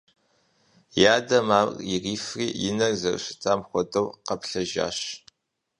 [1.01, 4.99] И адэм ар ирифри и нэр зэрыщытам хуэдэу къэплъэжащ.